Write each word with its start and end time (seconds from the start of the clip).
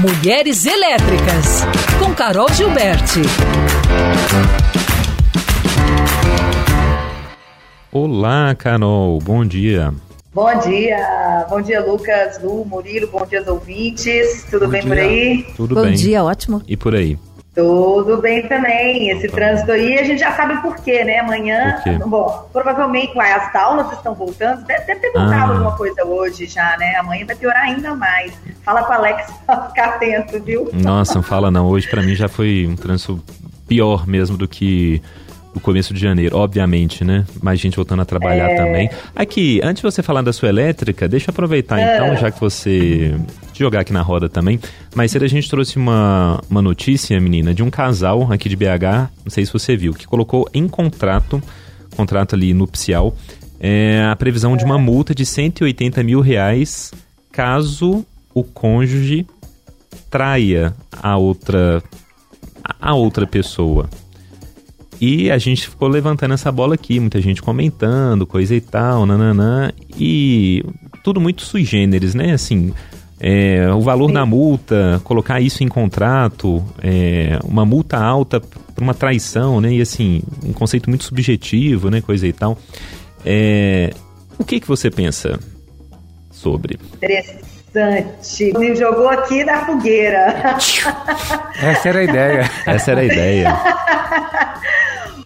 Mulheres 0.00 0.64
Elétricas, 0.64 1.60
com 1.98 2.14
Carol 2.14 2.48
Gilberti. 2.54 3.20
Olá, 7.92 8.54
Carol, 8.54 9.18
bom 9.18 9.44
dia. 9.44 9.92
Bom 10.32 10.58
dia, 10.60 11.46
bom 11.50 11.60
dia 11.60 11.84
Lucas, 11.84 12.40
Lu, 12.42 12.64
Murilo, 12.64 13.08
bom 13.08 13.26
dia 13.26 13.40
aos 13.40 13.48
ouvintes, 13.48 14.46
tudo 14.50 14.66
Bom 14.66 14.70
bem 14.70 14.80
dia. 14.80 14.88
por 14.90 14.98
aí? 14.98 15.46
Tudo 15.56 15.74
Bom 15.74 15.82
bem. 15.82 15.94
dia, 15.94 16.22
ótimo. 16.24 16.62
E 16.68 16.76
por 16.76 16.94
aí? 16.94 17.18
Tudo 17.54 18.18
bem 18.18 18.46
também, 18.46 19.10
esse 19.10 19.26
trânsito 19.28 19.72
aí 19.72 19.98
a 19.98 20.04
gente 20.04 20.20
já 20.20 20.32
sabe 20.32 20.56
por 20.62 20.76
quê, 20.76 21.02
né? 21.02 21.18
Amanhã, 21.18 21.82
bom, 22.06 22.48
provavelmente 22.52 23.12
uai, 23.16 23.32
as 23.32 23.52
aulas 23.56 23.90
estão 23.92 24.14
voltando, 24.14 24.64
deve, 24.66 24.84
deve 24.84 25.00
ter 25.00 25.10
voltado 25.12 25.52
Ah. 25.52 25.54
alguma 25.56 25.76
coisa 25.76 26.04
hoje 26.06 26.46
já, 26.46 26.76
né? 26.78 26.94
Amanhã 26.96 27.26
vai 27.26 27.34
piorar 27.34 27.64
ainda 27.64 27.92
mais. 27.96 28.32
Fala 28.64 28.84
com 28.84 28.92
o 28.92 28.96
Alex 28.96 29.32
pra 29.46 29.62
ficar 29.68 29.84
atento, 29.96 30.40
viu? 30.42 30.70
Nossa, 30.72 31.14
não 31.16 31.22
fala 31.24 31.50
não. 31.50 31.66
Hoje 31.66 31.88
pra 31.88 32.02
mim 32.02 32.14
já 32.14 32.28
foi 32.28 32.68
um 32.70 32.76
trânsito 32.76 33.20
pior 33.66 34.06
mesmo 34.06 34.36
do 34.36 34.46
que 34.46 35.02
o 35.54 35.60
começo 35.60 35.92
de 35.92 36.00
janeiro, 36.00 36.36
obviamente, 36.36 37.04
né? 37.04 37.26
Mais 37.42 37.58
gente 37.58 37.76
voltando 37.76 38.02
a 38.02 38.04
trabalhar 38.04 38.56
também. 38.56 38.88
Aqui, 39.14 39.60
antes 39.62 39.82
de 39.82 39.90
você 39.90 40.02
falar 40.02 40.22
da 40.22 40.32
sua 40.32 40.48
elétrica, 40.48 41.08
deixa 41.08 41.30
eu 41.30 41.32
aproveitar 41.32 41.80
então, 41.80 42.16
já 42.16 42.30
que 42.30 42.40
você 42.40 43.14
jogar 43.54 43.80
aqui 43.80 43.92
na 43.92 44.02
roda 44.02 44.28
também. 44.28 44.58
Mais 44.94 45.10
cedo 45.10 45.24
a 45.24 45.28
gente 45.28 45.48
trouxe 45.50 45.76
uma, 45.76 46.40
uma 46.48 46.62
notícia, 46.62 47.20
menina, 47.20 47.52
de 47.52 47.62
um 47.62 47.70
casal 47.70 48.32
aqui 48.32 48.48
de 48.48 48.56
BH, 48.56 49.10
não 49.24 49.30
sei 49.30 49.44
se 49.44 49.52
você 49.52 49.76
viu, 49.76 49.92
que 49.92 50.06
colocou 50.06 50.48
em 50.54 50.66
contrato, 50.66 51.42
contrato 51.96 52.34
ali 52.34 52.54
nupcial, 52.54 53.14
é, 53.58 54.08
a 54.10 54.16
previsão 54.16 54.56
de 54.56 54.64
uma 54.64 54.78
multa 54.78 55.14
de 55.14 55.26
180 55.26 56.02
mil 56.02 56.20
reais 56.20 56.92
caso 57.30 58.06
o 58.32 58.42
cônjuge 58.42 59.26
traia 60.08 60.74
a 60.90 61.16
outra 61.18 61.82
a 62.80 62.94
outra 62.94 63.26
pessoa. 63.26 63.88
E 65.00 65.30
a 65.30 65.38
gente 65.38 65.68
ficou 65.68 65.88
levantando 65.88 66.34
essa 66.34 66.52
bola 66.52 66.74
aqui, 66.74 67.00
muita 67.00 67.20
gente 67.20 67.40
comentando, 67.40 68.26
coisa 68.26 68.54
e 68.54 68.60
tal, 68.60 69.06
nananã, 69.06 69.72
e 69.96 70.62
tudo 71.02 71.20
muito 71.20 71.42
sui 71.42 71.64
generis, 71.64 72.14
né? 72.14 72.32
Assim, 72.32 72.74
é, 73.18 73.70
o 73.72 73.80
valor 73.80 74.12
da 74.12 74.26
multa, 74.26 75.00
colocar 75.04 75.40
isso 75.40 75.64
em 75.64 75.68
contrato, 75.68 76.62
é, 76.82 77.38
uma 77.44 77.64
multa 77.64 77.98
alta 77.98 78.40
por 78.40 78.82
uma 78.82 78.94
traição, 78.94 79.60
né? 79.60 79.72
E 79.72 79.80
assim, 79.80 80.22
um 80.44 80.52
conceito 80.52 80.90
muito 80.90 81.04
subjetivo, 81.04 81.90
né? 81.90 82.00
Coisa 82.00 82.26
e 82.26 82.32
tal. 82.32 82.58
É, 83.24 83.92
o 84.38 84.44
que, 84.44 84.60
que 84.60 84.66
você 84.66 84.90
pensa 84.90 85.38
sobre? 86.30 86.78
Interessante. 86.96 88.52
Me 88.58 88.74
jogou 88.74 89.08
aqui 89.08 89.44
na 89.44 89.64
fogueira. 89.64 90.56
Essa 91.60 91.88
era 91.90 91.98
a 92.00 92.04
ideia. 92.04 92.50
Essa 92.66 92.90
era 92.90 93.00
a 93.00 93.04
ideia. 93.04 93.60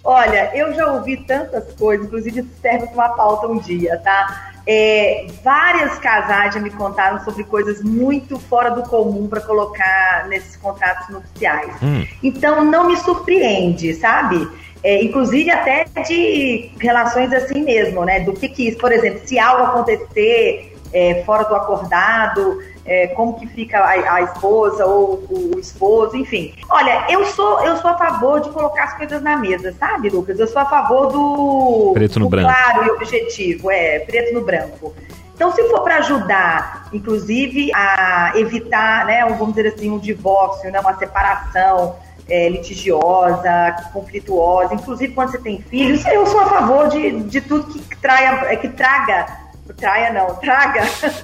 Olha, 0.04 0.50
eu 0.54 0.74
já 0.74 0.92
ouvi 0.92 1.16
tantas 1.16 1.72
coisas, 1.74 2.06
inclusive 2.06 2.46
serve 2.60 2.88
para 2.88 2.94
uma 2.94 3.08
pauta 3.10 3.46
um 3.46 3.58
dia, 3.58 3.98
tá? 4.04 4.52
É, 4.66 5.26
várias 5.42 5.98
casais 5.98 6.54
já 6.54 6.60
me 6.60 6.70
contaram 6.70 7.22
sobre 7.24 7.44
coisas 7.44 7.82
muito 7.82 8.38
fora 8.38 8.70
do 8.70 8.82
comum 8.82 9.26
para 9.28 9.40
colocar 9.40 10.26
nesses 10.28 10.56
contratos 10.56 11.08
nupciais. 11.08 11.74
Hum. 11.82 12.06
Então 12.22 12.64
não 12.64 12.86
me 12.86 12.96
surpreende, 12.98 13.94
sabe? 13.94 14.46
É, 14.82 15.02
inclusive 15.02 15.50
até 15.50 15.84
de 16.06 16.70
relações 16.78 17.32
assim 17.32 17.62
mesmo, 17.62 18.04
né? 18.04 18.20
Do 18.20 18.34
que 18.34 18.48
que, 18.48 18.76
por 18.76 18.92
exemplo, 18.92 19.26
se 19.26 19.38
algo 19.38 19.64
acontecer 19.64 20.76
é, 20.92 21.22
fora 21.24 21.44
do 21.44 21.54
acordado, 21.54 22.62
é, 22.84 23.08
como 23.08 23.38
que 23.38 23.46
fica 23.46 23.78
a, 23.78 24.14
a 24.14 24.22
esposa 24.22 24.84
ou 24.84 25.24
o, 25.30 25.56
o 25.56 25.58
esposo, 25.58 26.16
enfim. 26.16 26.54
Olha, 26.70 27.06
eu 27.08 27.24
sou 27.26 27.60
eu 27.62 27.76
sou 27.78 27.90
a 27.90 27.98
favor 27.98 28.40
de 28.40 28.50
colocar 28.50 28.84
as 28.84 28.96
coisas 28.96 29.22
na 29.22 29.36
mesa, 29.36 29.74
sabe, 29.78 30.10
Lucas? 30.10 30.38
Eu 30.38 30.46
sou 30.46 30.60
a 30.60 30.66
favor 30.66 31.06
do, 31.10 31.92
Preto 31.94 32.18
no 32.18 32.26
do 32.26 32.30
branco. 32.30 32.52
claro 32.52 32.86
e 32.86 32.90
objetivo, 32.90 33.70
é 33.70 34.00
preto 34.00 34.34
no 34.34 34.42
branco. 34.42 34.94
Então, 35.34 35.50
se 35.50 35.68
for 35.68 35.80
para 35.82 35.96
ajudar, 35.96 36.88
inclusive, 36.92 37.70
a 37.74 38.32
evitar, 38.36 39.04
né, 39.04 39.24
um, 39.24 39.36
vamos 39.36 39.56
dizer 39.56 39.74
assim, 39.74 39.90
um 39.90 39.98
divórcio, 39.98 40.70
né, 40.70 40.78
uma 40.78 40.96
separação 40.96 41.96
é, 42.28 42.48
litigiosa, 42.48 43.74
conflituosa, 43.92 44.74
inclusive 44.74 45.12
quando 45.12 45.32
você 45.32 45.38
tem 45.38 45.60
filhos, 45.60 46.06
eu 46.06 46.24
sou 46.26 46.40
a 46.40 46.46
favor 46.46 46.88
de, 46.88 47.24
de 47.24 47.40
tudo 47.40 47.66
que, 47.66 47.96
traia, 47.96 48.44
é, 48.46 48.56
que 48.56 48.68
traga 48.68 49.43
traia 49.72 50.12
não, 50.12 50.34
traga 50.36 50.82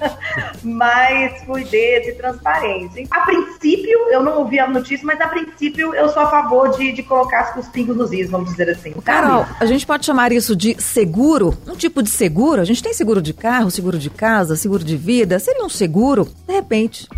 mais 0.63 1.43
fluidez 1.43 2.09
e 2.09 2.13
transparência. 2.13 3.07
A 3.11 3.21
princípio, 3.21 3.99
eu 4.11 4.23
não 4.23 4.39
ouvi 4.39 4.59
a 4.59 4.69
notícia, 4.69 5.07
mas 5.07 5.21
a 5.21 5.29
princípio 5.29 5.95
eu 5.95 6.09
sou 6.09 6.23
a 6.23 6.31
favor 6.31 6.71
de, 6.77 6.93
de 6.93 7.03
colocar 7.03 7.59
os 7.59 7.69
pingos 7.69 7.97
nos 7.97 8.13
is, 8.13 8.31
vamos 8.31 8.51
dizer 8.51 8.71
assim. 8.71 8.93
Carol, 9.05 9.47
a 9.59 9.67
gente 9.67 9.87
pode 9.87 10.07
chamar 10.07 10.33
isso 10.33 10.57
de 10.57 10.81
seguro? 10.81 11.57
Um 11.67 11.77
tipo 11.77 12.03
de 12.03 12.11
seguro? 12.11 12.61
A 12.61 12.65
gente 12.65 12.83
tem 12.83 12.95
seguro 12.95 13.21
de 13.21 13.35
carro, 13.35 13.71
seguro 13.71 13.99
de 13.99 14.09
casa, 14.09 14.57
seguro 14.57 14.85
de 14.85 14.97
vida? 14.97 15.39
Seria 15.39 15.65
um 15.65 15.69
seguro? 15.69 16.29
De 16.47 16.55
repente. 16.55 17.09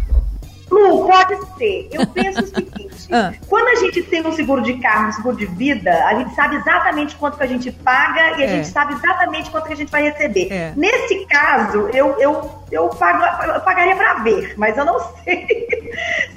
Lu, 0.72 1.06
pode 1.06 1.36
ser. 1.58 1.88
Eu 1.92 2.06
penso 2.06 2.40
o 2.42 2.46
seguinte: 2.46 3.08
Ah. 3.12 3.32
quando 3.48 3.68
a 3.68 3.74
gente 3.76 4.02
tem 4.04 4.26
um 4.26 4.32
seguro 4.32 4.62
de 4.62 4.74
carro, 4.78 5.08
um 5.08 5.12
seguro 5.12 5.36
de 5.36 5.44
vida, 5.46 5.90
a 6.06 6.14
gente 6.14 6.34
sabe 6.34 6.56
exatamente 6.56 7.14
quanto 7.16 7.36
que 7.36 7.42
a 7.42 7.46
gente 7.46 7.70
paga 7.70 8.38
e 8.38 8.42
a 8.42 8.46
É. 8.46 8.48
gente 8.48 8.68
sabe 8.68 8.94
exatamente 8.94 9.50
quanto 9.50 9.66
que 9.66 9.72
a 9.72 9.76
gente 9.76 9.90
vai 9.90 10.02
receber. 10.02 10.48
É. 10.50 10.72
Nesse 10.76 11.26
caso, 11.26 11.88
eu, 11.92 12.16
eu, 12.18 12.50
eu, 12.70 12.88
pago, 12.88 13.22
eu 13.52 13.60
pagaria 13.60 13.94
para 13.96 14.14
ver, 14.14 14.54
mas 14.56 14.76
eu 14.78 14.84
não 14.84 14.98
sei 15.24 15.66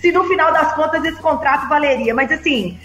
se 0.01 0.12
no 0.12 0.23
final 0.25 0.52
das 0.52 0.73
contas 0.73 1.03
esse 1.06 1.22
contrato 1.22 1.67
valeria. 1.69 2.13
Mas 2.13 2.31
assim. 2.31 2.78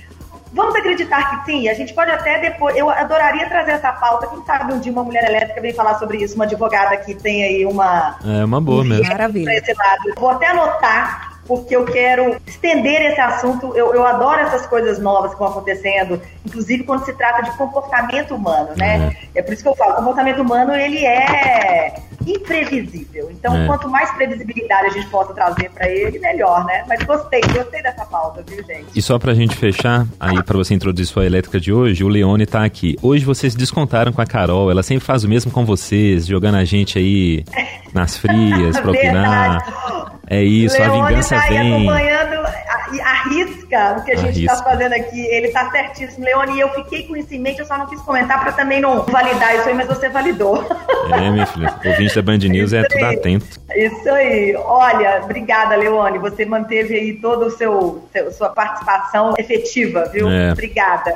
Vamos 0.52 0.74
acreditar 0.74 1.44
que 1.44 1.52
sim, 1.52 1.68
a 1.68 1.74
gente 1.74 1.94
pode 1.94 2.10
até 2.10 2.40
depois. 2.40 2.76
Eu 2.76 2.90
adoraria 2.90 3.48
trazer 3.48 3.70
essa 3.70 3.92
pauta. 3.92 4.26
Quem 4.26 4.44
sabe 4.44 4.72
um 4.74 4.80
dia 4.80 4.90
uma 4.90 5.04
mulher 5.04 5.22
elétrica 5.22 5.60
vem 5.60 5.72
falar 5.72 5.96
sobre 6.00 6.18
isso, 6.18 6.34
uma 6.34 6.42
advogada 6.44 6.96
que 6.96 7.14
tem 7.14 7.44
aí 7.44 7.64
uma, 7.64 8.16
É 8.26 8.44
uma 8.44 8.60
boa 8.60 8.82
mesmo. 8.82 9.06
Maravilha. 9.06 9.44
pra 9.44 9.54
esse 9.54 9.72
lado. 9.78 10.12
Vou 10.18 10.28
até 10.30 10.48
anotar, 10.48 11.29
porque 11.50 11.74
eu 11.74 11.84
quero 11.84 12.36
estender 12.46 13.02
esse 13.10 13.20
assunto. 13.20 13.72
Eu, 13.74 13.92
eu 13.92 14.06
adoro 14.06 14.38
essas 14.38 14.68
coisas 14.68 15.00
novas 15.00 15.32
que 15.32 15.38
vão 15.40 15.48
acontecendo, 15.48 16.22
inclusive 16.46 16.84
quando 16.84 17.04
se 17.04 17.12
trata 17.12 17.42
de 17.42 17.50
comportamento 17.56 18.36
humano, 18.36 18.68
né? 18.76 19.16
É 19.34 19.42
por 19.42 19.52
isso 19.52 19.60
que 19.64 19.68
eu 19.68 19.74
falo, 19.74 19.94
o 19.94 19.96
comportamento 19.96 20.42
humano, 20.42 20.72
ele 20.72 21.04
é 21.04 21.92
imprevisível. 22.24 23.32
Então, 23.32 23.56
É. 23.56 23.66
quanto 23.66 23.88
mais 23.88 24.12
previsibilidade 24.12 24.86
a 24.86 24.90
gente 24.90 25.08
possa 25.08 25.34
trazer 25.34 25.72
pra 25.72 25.88
ele, 25.88 26.20
melhor, 26.20 26.64
né? 26.66 26.84
Mas 26.86 27.02
gostei, 27.02 27.40
gostei 27.40 27.82
dessa 27.82 28.04
pauta, 28.04 28.44
viu, 28.46 28.62
gente? 28.64 28.86
E 28.94 29.02
só 29.02 29.18
pra 29.18 29.34
gente 29.34 29.56
fechar, 29.56 30.06
aí 30.20 30.40
pra 30.44 30.56
você 30.56 30.72
introduzir 30.72 31.06
sua 31.06 31.26
elétrica 31.26 31.58
de 31.58 31.72
hoje, 31.72 32.04
o 32.04 32.08
Leone 32.08 32.46
tá 32.46 32.64
aqui. 32.64 32.96
Hoje 33.02 33.24
vocês 33.24 33.56
descontaram 33.56 34.12
com 34.12 34.20
a 34.20 34.26
Carol, 34.26 34.70
ela 34.70 34.84
sempre 34.84 35.04
faz 35.04 35.24
o 35.24 35.28
mesmo 35.28 35.50
com 35.50 35.64
vocês, 35.64 36.26
jogando 36.26 36.58
a 36.58 36.64
gente 36.64 36.96
aí 36.96 37.44
nas 37.92 38.16
frias, 38.16 38.78
pra 38.78 38.92
opinar. 38.92 39.99
É 40.32 40.42
isso, 40.44 40.76
a 40.80 40.86
Leone 40.86 41.08
vingança 41.08 41.34
tá 41.34 41.48
vem. 41.48 41.74
acompanhando 41.74 42.46
a, 42.46 42.86
e 42.94 43.00
arrisca 43.00 43.96
o 43.98 44.04
que 44.04 44.12
a 44.12 44.16
gente 44.16 44.28
Arrisca. 44.28 44.52
está 44.52 44.62
fazendo 44.64 44.92
aqui. 44.92 45.20
Ele 45.26 45.48
tá 45.48 45.68
certíssimo, 45.72 46.24
Leone. 46.24 46.56
E 46.56 46.60
eu 46.60 46.68
fiquei 46.70 47.02
com 47.02 47.16
isso 47.16 47.34
em 47.34 47.40
mente, 47.40 47.58
eu 47.58 47.66
só 47.66 47.76
não 47.76 47.86
quis 47.86 48.00
comentar 48.02 48.40
para 48.40 48.52
também 48.52 48.80
não 48.80 49.02
validar 49.02 49.56
isso 49.56 49.68
aí, 49.68 49.74
mas 49.74 49.88
você 49.88 50.08
validou. 50.08 50.64
É, 51.12 51.30
minha 51.32 51.46
filha, 51.46 51.74
ouvinte 51.84 52.14
da 52.14 52.22
Band 52.22 52.38
News 52.38 52.72
é 52.72 52.84
tudo 52.84 53.04
aí. 53.04 53.16
atento. 53.16 53.46
Isso 53.74 54.08
aí. 54.08 54.54
Olha, 54.56 55.20
obrigada, 55.24 55.74
Leone. 55.74 56.18
Você 56.18 56.44
manteve 56.44 56.94
aí 56.94 57.14
toda 57.14 57.46
o 57.46 57.50
seu, 57.50 58.08
seu- 58.12 58.30
sua 58.30 58.50
participação 58.50 59.34
efetiva, 59.36 60.08
viu? 60.12 60.30
É. 60.30 60.52
Obrigada. 60.52 61.12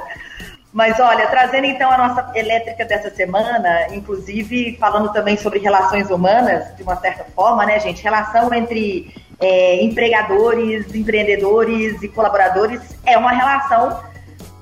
Mas 0.74 0.98
olha, 0.98 1.28
trazendo 1.28 1.66
então 1.66 1.88
a 1.88 1.96
nossa 1.96 2.32
elétrica 2.34 2.84
dessa 2.84 3.08
semana, 3.08 3.94
inclusive 3.94 4.76
falando 4.76 5.12
também 5.12 5.36
sobre 5.36 5.60
relações 5.60 6.10
humanas, 6.10 6.76
de 6.76 6.82
uma 6.82 6.96
certa 6.96 7.24
forma, 7.32 7.64
né, 7.64 7.78
gente? 7.78 8.02
Relação 8.02 8.52
entre 8.52 9.14
é, 9.38 9.80
empregadores, 9.84 10.92
empreendedores 10.92 12.02
e 12.02 12.08
colaboradores 12.08 12.80
é 13.06 13.16
uma 13.16 13.30
relação 13.30 14.00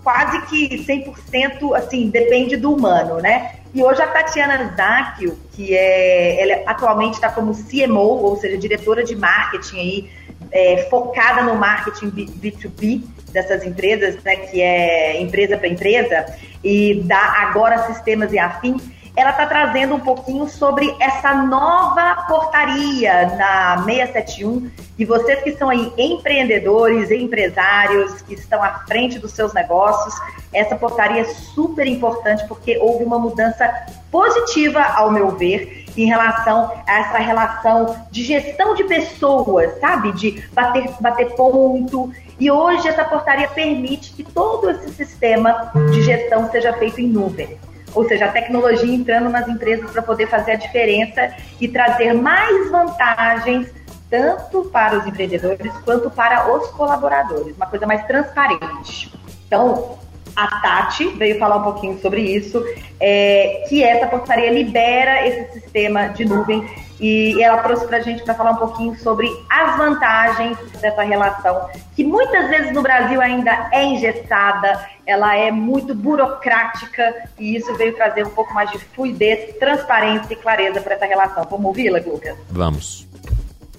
quase 0.04 0.42
que 0.42 0.84
100% 0.84 1.74
assim, 1.74 2.10
depende 2.10 2.58
do 2.58 2.74
humano, 2.74 3.18
né? 3.18 3.54
E 3.72 3.82
hoje 3.82 4.02
a 4.02 4.06
Tatiana 4.06 4.74
Zacchio, 4.76 5.38
que 5.52 5.74
é, 5.74 6.42
ela 6.42 6.70
atualmente 6.70 7.14
está 7.14 7.30
como 7.30 7.54
CMO, 7.54 8.22
ou 8.22 8.36
seja, 8.36 8.58
diretora 8.58 9.02
de 9.02 9.16
marketing 9.16 9.78
aí, 9.78 10.10
é, 10.50 10.88
focada 10.90 11.42
no 11.42 11.54
marketing 11.54 12.10
B- 12.10 12.26
B2B 12.26 13.02
dessas 13.32 13.64
empresas, 13.64 14.22
né, 14.22 14.36
que 14.36 14.60
é 14.60 15.20
empresa 15.20 15.56
para 15.56 15.68
empresa, 15.68 16.26
e 16.62 17.02
da 17.04 17.42
Agora 17.42 17.86
Sistemas 17.86 18.32
e 18.32 18.38
Afim, 18.38 18.76
ela 19.14 19.30
está 19.30 19.46
trazendo 19.46 19.94
um 19.94 20.00
pouquinho 20.00 20.48
sobre 20.48 20.94
essa 20.98 21.34
nova 21.34 22.24
portaria 22.28 23.26
na 23.36 23.82
671 23.84 24.70
e 24.98 25.04
vocês 25.04 25.42
que 25.42 25.52
são 25.52 25.68
aí 25.68 25.92
empreendedores, 25.98 27.10
empresários, 27.10 28.22
que 28.22 28.34
estão 28.34 28.62
à 28.62 28.70
frente 28.86 29.18
dos 29.18 29.32
seus 29.32 29.52
negócios, 29.52 30.14
essa 30.52 30.76
portaria 30.76 31.22
é 31.22 31.24
super 31.24 31.86
importante 31.86 32.46
porque 32.46 32.78
houve 32.78 33.04
uma 33.04 33.18
mudança 33.18 33.70
positiva, 34.10 34.80
ao 34.80 35.10
meu 35.10 35.30
ver, 35.32 35.84
em 35.96 36.06
relação 36.06 36.72
a 36.86 37.00
essa 37.00 37.18
relação 37.18 37.96
de 38.10 38.24
gestão 38.24 38.74
de 38.74 38.84
pessoas, 38.84 39.78
sabe? 39.80 40.12
De 40.12 40.42
bater, 40.52 40.90
bater 41.00 41.34
ponto. 41.34 42.10
E 42.42 42.50
hoje 42.50 42.88
essa 42.88 43.04
portaria 43.04 43.46
permite 43.46 44.12
que 44.14 44.24
todo 44.24 44.68
esse 44.68 44.92
sistema 44.94 45.70
de 45.92 46.02
gestão 46.02 46.50
seja 46.50 46.72
feito 46.72 47.00
em 47.00 47.06
nuvem. 47.06 47.56
Ou 47.94 48.04
seja, 48.08 48.24
a 48.24 48.32
tecnologia 48.32 48.92
entrando 48.92 49.30
nas 49.30 49.46
empresas 49.46 49.92
para 49.92 50.02
poder 50.02 50.26
fazer 50.26 50.50
a 50.50 50.56
diferença 50.56 51.36
e 51.60 51.68
trazer 51.68 52.12
mais 52.14 52.68
vantagens 52.68 53.72
tanto 54.10 54.64
para 54.72 54.98
os 54.98 55.06
empreendedores 55.06 55.72
quanto 55.84 56.10
para 56.10 56.52
os 56.52 56.66
colaboradores, 56.70 57.54
uma 57.54 57.66
coisa 57.66 57.86
mais 57.86 58.04
transparente. 58.08 59.14
Então, 59.46 59.96
a 60.34 60.48
Tati 60.60 61.10
veio 61.10 61.38
falar 61.38 61.58
um 61.58 61.62
pouquinho 61.62 62.00
sobre 62.00 62.22
isso, 62.22 62.60
é, 62.98 63.66
que 63.68 63.84
essa 63.84 64.08
portaria 64.08 64.50
libera 64.50 65.28
esse 65.28 65.60
sistema 65.60 66.08
de 66.08 66.24
nuvem 66.24 66.68
e 67.02 67.42
ela 67.42 67.58
trouxe 67.58 67.84
para 67.86 67.96
a 67.96 68.00
gente 68.00 68.22
para 68.22 68.32
falar 68.32 68.52
um 68.52 68.56
pouquinho 68.56 68.96
sobre 68.96 69.28
as 69.50 69.76
vantagens 69.76 70.56
dessa 70.80 71.02
relação, 71.02 71.68
que 71.96 72.04
muitas 72.04 72.48
vezes 72.48 72.72
no 72.72 72.80
Brasil 72.80 73.20
ainda 73.20 73.68
é 73.72 73.84
engessada, 73.84 74.88
ela 75.04 75.36
é 75.36 75.50
muito 75.50 75.96
burocrática 75.96 77.28
e 77.36 77.56
isso 77.56 77.74
veio 77.74 77.94
trazer 77.96 78.24
um 78.24 78.30
pouco 78.30 78.54
mais 78.54 78.70
de 78.70 78.78
fluidez, 78.78 79.56
transparência 79.56 80.32
e 80.32 80.36
clareza 80.36 80.80
para 80.80 80.94
essa 80.94 81.06
relação. 81.06 81.44
Vamos 81.50 81.66
ouvi-la, 81.66 81.98
Lucas? 81.98 82.36
Vamos. 82.48 83.08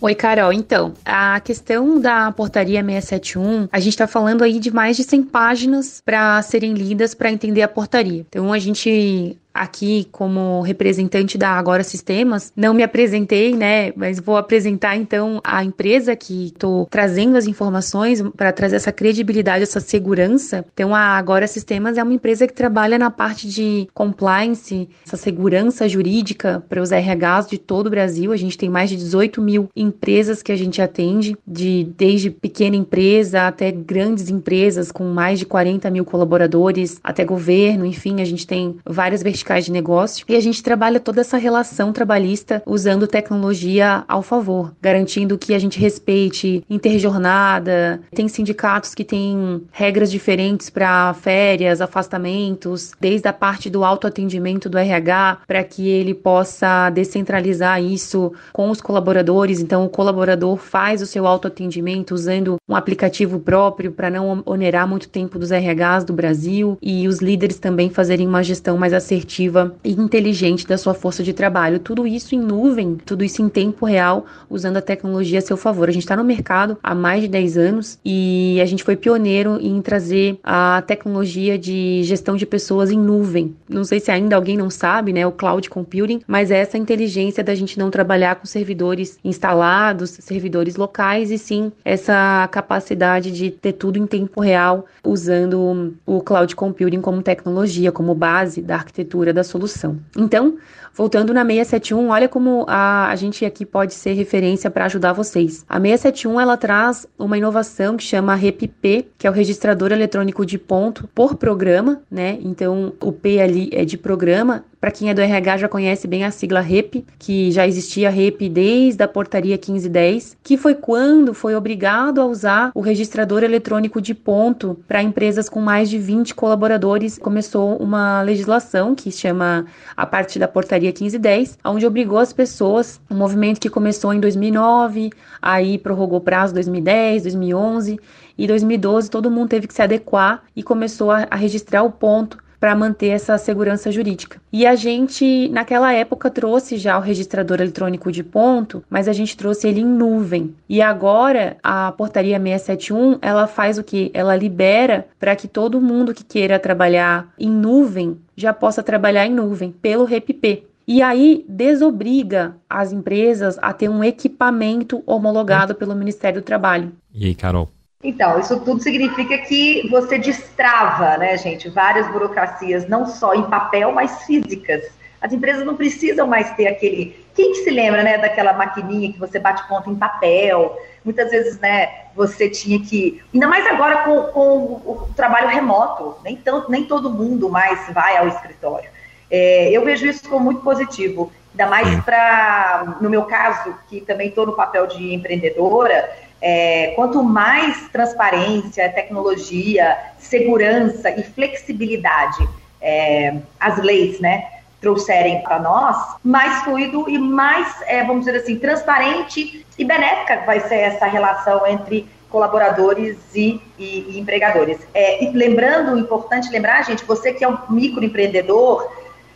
Oi, 0.01 0.15
Carol. 0.15 0.51
Então, 0.51 0.93
a 1.05 1.39
questão 1.39 1.97
da 1.97 2.29
portaria 2.33 2.83
671, 2.83 3.69
a 3.71 3.79
gente 3.79 3.93
está 3.93 4.05
falando 4.05 4.43
aí 4.43 4.59
de 4.59 4.69
mais 4.69 4.97
de 4.97 5.03
100 5.05 5.23
páginas 5.23 6.01
para 6.03 6.41
serem 6.41 6.73
lidas 6.73 7.15
para 7.15 7.31
entender 7.31 7.61
a 7.61 7.69
portaria. 7.69 8.25
Então, 8.27 8.51
a 8.51 8.59
gente 8.59 9.37
aqui 9.53 10.07
como 10.11 10.61
representante 10.61 11.37
da 11.37 11.49
Agora 11.51 11.83
Sistemas. 11.83 12.51
Não 12.55 12.73
me 12.73 12.81
apresentei, 12.81 13.55
né? 13.55 13.93
Mas 13.95 14.19
vou 14.19 14.35
apresentar 14.35 14.95
então 14.95 15.39
a 15.43 15.63
empresa 15.63 16.15
que 16.15 16.47
estou 16.47 16.87
trazendo 16.87 17.37
as 17.37 17.45
informações 17.45 18.21
para 18.35 18.51
trazer 18.51 18.77
essa 18.77 18.91
credibilidade, 18.91 19.63
essa 19.63 19.79
segurança. 19.79 20.65
Então, 20.73 20.95
a 20.95 21.17
Agora 21.17 21.45
Sistemas 21.45 21.97
é 21.97 22.03
uma 22.03 22.13
empresa 22.13 22.47
que 22.47 22.53
trabalha 22.53 22.97
na 22.97 23.11
parte 23.11 23.47
de 23.47 23.87
compliance, 23.93 24.89
essa 25.05 25.17
segurança 25.17 25.87
jurídica 25.87 26.63
para 26.67 26.81
os 26.81 26.89
RHs 26.89 27.47
de 27.49 27.57
todo 27.57 27.87
o 27.87 27.89
Brasil. 27.91 28.31
A 28.31 28.37
gente 28.37 28.57
tem 28.57 28.69
mais 28.69 28.89
de 28.89 28.95
18 28.95 29.41
mil 29.41 29.69
empresas 29.75 30.41
que 30.41 30.51
a 30.51 30.55
gente 30.55 30.81
atende, 30.81 31.37
de 31.45 31.87
desde 31.97 32.31
pequena 32.31 32.75
empresa 32.75 33.47
até 33.47 33.71
grandes 33.71 34.29
empresas 34.29 34.91
com 34.91 35.03
mais 35.05 35.37
de 35.37 35.45
40 35.45 35.89
mil 35.91 36.05
colaboradores, 36.05 36.99
até 37.03 37.23
governo, 37.23 37.85
enfim, 37.85 38.21
a 38.21 38.25
gente 38.25 38.47
tem 38.47 38.75
várias 38.85 39.21
verticais 39.21 39.42
verticais 39.43 39.65
de 39.65 39.71
negócio 39.71 40.25
e 40.29 40.35
a 40.35 40.39
gente 40.39 40.63
trabalha 40.63 40.99
toda 40.99 41.21
essa 41.21 41.37
relação 41.37 41.91
trabalhista 41.91 42.63
usando 42.65 43.07
tecnologia 43.07 44.03
ao 44.07 44.21
favor, 44.21 44.73
garantindo 44.81 45.37
que 45.37 45.53
a 45.53 45.59
gente 45.59 45.79
respeite 45.79 46.63
interjornada. 46.69 47.99
Tem 48.15 48.27
sindicatos 48.27 48.95
que 48.95 49.03
têm 49.03 49.61
regras 49.71 50.09
diferentes 50.09 50.69
para 50.69 51.13
férias, 51.13 51.81
afastamentos, 51.81 52.91
desde 52.99 53.27
a 53.27 53.33
parte 53.33 53.69
do 53.69 53.83
autoatendimento 53.83 54.69
do 54.69 54.77
RH, 54.77 55.39
para 55.45 55.63
que 55.63 55.89
ele 55.89 56.13
possa 56.13 56.89
descentralizar 56.89 57.83
isso 57.83 58.31
com 58.53 58.69
os 58.69 58.79
colaboradores. 58.79 59.59
Então, 59.59 59.85
o 59.85 59.89
colaborador 59.89 60.55
faz 60.55 61.01
o 61.01 61.05
seu 61.05 61.27
autoatendimento 61.27 62.13
usando 62.13 62.55
um 62.67 62.75
aplicativo 62.75 63.39
próprio 63.39 63.91
para 63.91 64.09
não 64.09 64.41
onerar 64.45 64.87
muito 64.87 65.09
tempo 65.09 65.37
dos 65.37 65.51
RHs 65.51 66.05
do 66.05 66.13
Brasil 66.13 66.77
e 66.81 67.07
os 67.07 67.19
líderes 67.19 67.59
também 67.59 67.89
fazerem 67.89 68.27
uma 68.27 68.43
gestão 68.43 68.77
mais 68.77 68.93
assertiva 68.93 69.32
produtiva 69.33 69.75
e 69.83 69.91
inteligente 69.91 70.67
da 70.67 70.77
sua 70.77 70.93
força 70.93 71.23
de 71.23 71.33
trabalho. 71.33 71.79
Tudo 71.79 72.05
isso 72.05 72.35
em 72.35 72.39
nuvem, 72.39 72.97
tudo 73.03 73.23
isso 73.23 73.41
em 73.41 73.49
tempo 73.49 73.85
real, 73.85 74.25
usando 74.49 74.77
a 74.77 74.81
tecnologia 74.81 75.39
a 75.39 75.41
seu 75.41 75.57
favor. 75.57 75.89
A 75.89 75.91
gente 75.91 76.03
está 76.03 76.15
no 76.15 76.23
mercado 76.23 76.77
há 76.83 76.93
mais 76.93 77.21
de 77.21 77.27
10 77.27 77.57
anos 77.57 77.99
e 78.05 78.59
a 78.61 78.65
gente 78.65 78.83
foi 78.83 78.95
pioneiro 78.95 79.57
em 79.59 79.81
trazer 79.81 80.37
a 80.43 80.83
tecnologia 80.85 81.57
de 81.57 82.03
gestão 82.03 82.35
de 82.35 82.45
pessoas 82.45 82.91
em 82.91 82.99
nuvem. 82.99 83.55
Não 83.67 83.83
sei 83.83 83.99
se 83.99 84.11
ainda 84.11 84.35
alguém 84.35 84.55
não 84.55 84.69
sabe, 84.69 85.11
né, 85.11 85.25
o 85.25 85.31
cloud 85.31 85.67
computing, 85.69 86.21
mas 86.27 86.51
é 86.51 86.57
essa 86.57 86.77
inteligência 86.77 87.43
da 87.43 87.55
gente 87.55 87.79
não 87.79 87.89
trabalhar 87.89 88.35
com 88.35 88.45
servidores 88.45 89.17
instalados, 89.23 90.11
servidores 90.19 90.75
locais 90.75 91.31
e 91.31 91.37
sim 91.37 91.71
essa 91.83 92.47
capacidade 92.51 93.31
de 93.31 93.49
ter 93.49 93.73
tudo 93.73 93.97
em 93.97 94.05
tempo 94.05 94.41
real 94.41 94.85
usando 95.03 95.95
o 96.05 96.21
cloud 96.21 96.55
computing 96.55 97.01
como 97.01 97.21
tecnologia, 97.21 97.91
como 97.91 98.13
base 98.13 98.61
da 98.61 98.75
arquitetura 98.75 99.22
da 99.31 99.43
solução. 99.43 99.99
Então, 100.17 100.57
voltando 100.93 101.33
na 101.33 101.45
671, 101.45 102.09
olha 102.09 102.27
como 102.27 102.65
a, 102.67 103.09
a 103.09 103.15
gente 103.15 103.45
aqui 103.45 103.65
pode 103.65 103.93
ser 103.93 104.13
referência 104.13 104.69
para 104.71 104.85
ajudar 104.85 105.13
vocês. 105.13 105.63
A 105.69 105.79
671 105.79 106.41
ela 106.41 106.57
traz 106.57 107.07
uma 107.17 107.37
inovação 107.37 107.95
que 107.95 108.03
chama 108.03 108.35
REPP, 108.35 109.07
que 109.17 109.27
é 109.27 109.29
o 109.29 109.33
registrador 109.33 109.91
eletrônico 109.91 110.45
de 110.45 110.57
ponto 110.57 111.07
por 111.13 111.35
programa, 111.35 112.01
né? 112.09 112.37
Então, 112.41 112.93
o 112.99 113.11
P 113.11 113.39
ali 113.39 113.69
é 113.71 113.85
de 113.85 113.97
programa 113.97 114.65
para 114.83 114.91
quem 114.91 115.09
é 115.09 115.13
do 115.13 115.21
RH 115.21 115.59
já 115.59 115.69
conhece 115.69 116.09
bem 116.09 116.25
a 116.25 116.29
sigla 116.29 116.59
REP, 116.59 117.05
que 117.17 117.49
já 117.53 117.65
existia 117.65 118.09
REP 118.09 118.49
desde 118.49 119.01
a 119.01 119.07
portaria 119.07 119.55
1510, 119.55 120.35
que 120.43 120.57
foi 120.57 120.75
quando 120.75 121.33
foi 121.33 121.55
obrigado 121.55 122.19
a 122.19 122.25
usar 122.25 122.69
o 122.75 122.81
registrador 122.81 123.45
eletrônico 123.45 124.01
de 124.01 124.13
ponto 124.13 124.77
para 124.85 125.01
empresas 125.01 125.47
com 125.47 125.61
mais 125.61 125.89
de 125.89 125.97
20 125.97 126.35
colaboradores. 126.35 127.17
Começou 127.17 127.77
uma 127.77 128.21
legislação 128.23 128.93
que 128.93 129.09
chama 129.09 129.67
a 129.95 130.05
parte 130.05 130.37
da 130.37 130.49
portaria 130.49 130.89
1510, 130.89 131.59
onde 131.63 131.85
obrigou 131.85 132.17
as 132.17 132.33
pessoas, 132.33 132.99
um 133.09 133.15
movimento 133.15 133.61
que 133.61 133.69
começou 133.69 134.13
em 134.13 134.19
2009, 134.19 135.11
aí 135.41 135.77
prorrogou 135.77 136.19
prazo 136.19 136.53
2010, 136.55 137.23
2011 137.23 138.01
e 138.37 138.45
2012 138.45 139.09
todo 139.09 139.31
mundo 139.31 139.47
teve 139.47 139.65
que 139.65 139.73
se 139.73 139.81
adequar 139.81 140.43
e 140.53 140.61
começou 140.61 141.09
a, 141.09 141.25
a 141.31 141.37
registrar 141.37 141.83
o 141.83 141.91
ponto 141.91 142.43
para 142.63 142.77
manter 142.77 143.09
essa 143.09 143.37
segurança 143.37 143.91
jurídica. 143.91 144.41
E 144.49 144.65
a 144.65 144.73
gente, 144.73 145.49
naquela 145.49 145.91
época, 145.91 146.29
trouxe 146.29 146.77
já 146.77 146.97
o 146.97 147.01
registrador 147.01 147.59
eletrônico 147.59 148.09
de 148.09 148.23
ponto, 148.23 148.81
mas 148.89 149.09
a 149.09 149.11
gente 149.11 149.35
trouxe 149.35 149.67
ele 149.67 149.81
em 149.81 149.85
nuvem. 149.85 150.55
E 150.69 150.81
agora, 150.81 151.57
a 151.61 151.91
portaria 151.91 152.39
671, 152.39 153.19
ela 153.21 153.47
faz 153.47 153.77
o 153.77 153.83
que? 153.83 154.09
Ela 154.13 154.33
libera 154.37 155.05
para 155.19 155.35
que 155.35 155.45
todo 155.45 155.81
mundo 155.81 156.13
que 156.13 156.23
queira 156.23 156.57
trabalhar 156.57 157.33
em 157.37 157.49
nuvem 157.49 158.17
já 158.33 158.53
possa 158.53 158.81
trabalhar 158.81 159.25
em 159.25 159.33
nuvem 159.33 159.69
pelo 159.69 160.05
REPP. 160.05 160.63
E 160.87 161.01
aí 161.01 161.43
desobriga 161.49 162.55
as 162.69 162.93
empresas 162.93 163.59
a 163.61 163.73
ter 163.73 163.89
um 163.89 164.01
equipamento 164.01 165.03
homologado 165.05 165.75
pelo 165.75 165.93
Ministério 165.93 166.39
do 166.39 166.45
Trabalho. 166.45 166.93
E 167.13 167.25
aí, 167.25 167.35
Carol? 167.35 167.67
Então, 168.03 168.37
isso 168.37 168.59
tudo 168.59 168.83
significa 168.83 169.37
que 169.37 169.87
você 169.89 170.17
destrava, 170.17 171.17
né, 171.17 171.37
gente, 171.37 171.69
várias 171.69 172.05
burocracias, 172.11 172.87
não 172.87 173.05
só 173.05 173.33
em 173.33 173.43
papel, 173.43 173.93
mas 173.93 174.23
físicas. 174.23 174.83
As 175.21 175.31
empresas 175.31 175.65
não 175.65 175.77
precisam 175.77 176.27
mais 176.27 176.51
ter 176.51 176.67
aquele. 176.67 177.25
Quem 177.33 177.53
que 177.53 177.59
se 177.59 177.69
lembra, 177.69 178.03
né, 178.03 178.17
daquela 178.17 178.51
maquininha 178.51 179.13
que 179.13 179.19
você 179.19 179.39
bate 179.39 179.65
ponto 179.69 179.89
em 179.89 179.95
papel? 179.95 180.77
Muitas 181.05 181.31
vezes, 181.31 181.57
né, 181.61 181.89
você 182.13 182.49
tinha 182.49 182.77
que. 182.81 183.23
Ainda 183.33 183.47
mais 183.47 183.65
agora 183.67 184.03
com, 184.03 184.21
com 184.33 184.47
o 184.85 185.09
trabalho 185.15 185.47
remoto, 185.47 186.17
nem, 186.25 186.35
tão, 186.35 186.65
nem 186.67 186.83
todo 186.83 187.09
mundo 187.09 187.49
mais 187.49 187.87
vai 187.93 188.17
ao 188.17 188.27
escritório. 188.27 188.89
É, 189.31 189.69
eu 189.71 189.83
vejo 189.85 190.05
isso 190.05 190.29
como 190.29 190.43
muito 190.43 190.61
positivo, 190.61 191.31
ainda 191.51 191.67
mais 191.67 192.03
para, 192.03 192.97
no 192.99 193.09
meu 193.09 193.23
caso, 193.23 193.73
que 193.87 194.01
também 194.01 194.27
estou 194.27 194.45
no 194.45 194.53
papel 194.53 194.87
de 194.87 195.13
empreendedora, 195.13 196.11
é, 196.45 196.87
quanto 196.97 197.23
mais 197.23 197.87
transparência, 197.87 198.91
tecnologia, 198.91 199.97
segurança 200.19 201.09
e 201.09 201.23
flexibilidade 201.23 202.45
é, 202.81 203.37
as 203.57 203.77
leis, 203.77 204.19
né, 204.19 204.49
trouxerem 204.81 205.41
para 205.41 205.57
nós, 205.57 205.95
mais 206.21 206.63
fluido 206.63 207.09
e 207.09 207.17
mais, 207.17 207.81
é, 207.87 208.03
vamos 208.03 208.25
dizer 208.25 208.39
assim, 208.39 208.57
transparente 208.57 209.65
e 209.79 209.85
benéfica 209.85 210.43
vai 210.45 210.59
ser 210.59 210.75
essa 210.75 211.05
relação 211.05 211.65
entre 211.65 212.05
colaboradores 212.29 213.17
e, 213.33 213.61
e, 213.79 214.09
e 214.09 214.19
empregadores. 214.19 214.79
É, 214.93 215.23
e 215.23 215.31
lembrando, 215.31 215.97
importante 215.97 216.49
lembrar, 216.51 216.83
gente, 216.83 217.05
você 217.05 217.31
que 217.31 217.45
é 217.45 217.47
um 217.47 217.57
microempreendedor, 217.69 218.91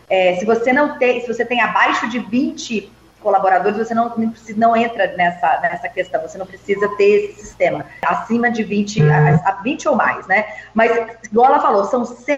é, 0.09 0.35
se 0.35 0.45
você 0.45 0.73
não 0.73 0.97
tem, 0.97 1.21
se 1.21 1.27
você 1.27 1.45
tem 1.45 1.61
abaixo 1.61 2.09
de 2.09 2.19
20 2.19 2.91
colaboradores, 3.27 3.77
você 3.77 3.93
não, 3.93 4.07
não, 4.15 4.29
precisa, 4.29 4.57
não 4.57 4.73
entra 4.73 5.13
nessa, 5.17 5.59
nessa 5.59 5.89
questão, 5.89 6.21
você 6.21 6.37
não 6.37 6.45
precisa 6.45 6.87
ter 6.95 7.03
esse 7.03 7.41
sistema. 7.41 7.85
Acima 8.05 8.49
de 8.49 8.63
20, 8.63 9.01
a, 9.01 9.35
a 9.49 9.51
20 9.61 9.89
ou 9.89 9.95
mais, 9.97 10.25
né? 10.27 10.45
Mas, 10.73 10.89
igual 11.25 11.47
ela 11.47 11.59
falou, 11.59 11.83
são 11.83 12.05
100 12.05 12.37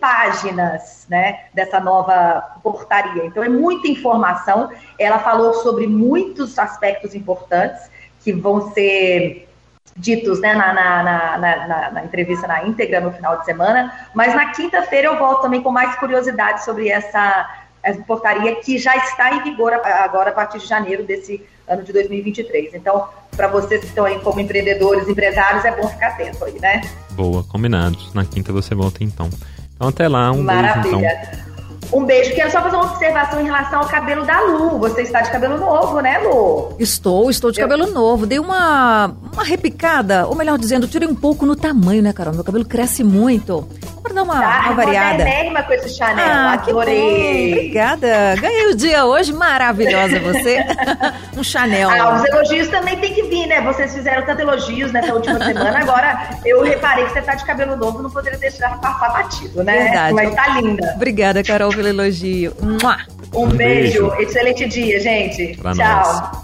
páginas, 0.00 1.06
né, 1.10 1.40
dessa 1.52 1.78
nova 1.78 2.56
portaria. 2.62 3.26
Então, 3.26 3.44
é 3.44 3.48
muita 3.48 3.88
informação. 3.88 4.70
Ela 4.98 5.18
falou 5.18 5.52
sobre 5.52 5.86
muitos 5.86 6.58
aspectos 6.58 7.14
importantes 7.14 7.90
que 8.24 8.32
vão 8.32 8.72
ser 8.72 9.46
ditos 9.94 10.40
né, 10.40 10.54
na, 10.54 10.72
na, 10.72 11.38
na, 11.38 11.90
na, 11.90 12.04
entrevista 12.04 12.46
na 12.46 12.66
íntegra 12.66 13.02
no 13.02 13.12
final 13.12 13.38
de 13.38 13.44
semana, 13.44 14.08
mas 14.14 14.34
na 14.34 14.50
quinta-feira 14.52 15.08
eu 15.08 15.18
volto 15.18 15.42
também 15.42 15.62
com 15.62 15.70
mais 15.70 15.94
curiosidade 15.96 16.64
sobre 16.64 16.88
essa 16.88 17.61
essa 17.82 18.00
portaria 18.02 18.54
que 18.56 18.78
já 18.78 18.96
está 18.96 19.34
em 19.34 19.42
vigor 19.42 19.72
agora 19.72 20.30
a 20.30 20.32
partir 20.32 20.58
de 20.58 20.66
janeiro 20.66 21.02
desse 21.04 21.44
ano 21.68 21.82
de 21.82 21.92
2023. 21.92 22.74
Então, 22.74 23.04
para 23.36 23.48
vocês 23.48 23.80
que 23.80 23.86
estão 23.86 24.04
aí 24.04 24.18
como 24.20 24.40
empreendedores, 24.40 25.08
empresários, 25.08 25.64
é 25.64 25.74
bom 25.74 25.88
ficar 25.88 26.08
atento 26.08 26.44
aí, 26.44 26.58
né? 26.60 26.82
Boa, 27.12 27.42
combinados. 27.44 28.12
Na 28.14 28.24
quinta 28.24 28.52
você 28.52 28.74
volta 28.74 29.02
então. 29.02 29.28
Então 29.74 29.88
até 29.88 30.06
lá, 30.08 30.30
um 30.32 30.42
Maravilha. 30.42 30.82
beijo 30.82 31.16
então. 31.16 31.52
Um 32.00 32.04
beijo. 32.06 32.34
Quero 32.34 32.50
só 32.50 32.62
fazer 32.62 32.76
uma 32.76 32.90
observação 32.90 33.40
em 33.40 33.44
relação 33.44 33.80
ao 33.80 33.86
cabelo 33.88 34.24
da 34.24 34.40
Lu. 34.40 34.78
Você 34.78 35.02
está 35.02 35.20
de 35.20 35.30
cabelo 35.30 35.58
novo, 35.58 36.00
né, 36.00 36.18
Lu? 36.20 36.74
Estou, 36.78 37.28
estou 37.30 37.50
de 37.50 37.60
Eu- 37.60 37.68
cabelo 37.68 37.90
novo. 37.90 38.26
Dei 38.26 38.38
uma, 38.38 39.14
uma 39.32 39.44
repicada, 39.44 40.26
ou 40.26 40.34
melhor 40.34 40.56
dizendo, 40.58 40.86
tirei 40.88 41.06
um 41.06 41.14
pouco 41.14 41.44
no 41.44 41.54
tamanho, 41.54 42.02
né, 42.02 42.12
Carol? 42.12 42.32
Meu 42.34 42.44
cabelo 42.44 42.64
cresce 42.64 43.04
muito. 43.04 43.68
Para 44.02 44.14
dar 44.14 44.22
uma, 44.24 44.40
Tá, 44.40 44.60
uma 44.66 44.72
variada. 44.74 45.10
modernérrima 45.18 45.62
com 45.62 45.72
esse 45.74 45.88
Chanel. 45.90 46.24
Ah, 46.26 46.58
que 46.58 46.72
bom. 46.72 46.80
Adorei. 46.80 47.52
Obrigada. 47.52 48.34
Ganhei 48.40 48.66
o 48.72 48.76
dia 48.76 49.04
hoje. 49.04 49.32
Maravilhosa 49.32 50.18
você. 50.20 50.58
um 51.36 51.44
Chanel. 51.44 51.88
Ah, 51.88 52.16
os 52.16 52.24
elogios 52.24 52.68
também 52.68 52.96
tem 52.98 53.14
que 53.14 53.22
vir, 53.22 53.46
né? 53.46 53.60
Vocês 53.60 53.94
fizeram 53.94 54.24
tantos 54.26 54.40
elogios 54.42 54.90
nessa 54.92 55.14
última 55.14 55.38
semana, 55.44 55.78
agora 55.78 56.30
eu 56.44 56.62
reparei 56.62 57.04
que 57.04 57.12
você 57.12 57.22
tá 57.22 57.34
de 57.34 57.44
cabelo 57.44 57.76
novo, 57.76 58.02
não 58.02 58.10
poderia 58.10 58.38
deixar 58.38 58.76
passar 58.80 59.10
batido, 59.12 59.62
né? 59.62 59.84
Verdade. 59.84 60.14
Mas 60.14 60.34
tá 60.34 60.48
linda. 60.60 60.92
Obrigada, 60.96 61.42
Carol, 61.44 61.70
pelo 61.70 61.88
elogio. 61.88 62.52
Um, 62.60 62.76
Um 63.34 63.48
beijo. 63.48 64.08
beijo. 64.08 64.14
excelente 64.20 64.66
dia, 64.68 65.00
gente. 65.00 65.56
Pra 65.62 65.72
Tchau. 65.72 65.86
nós. 65.86 66.41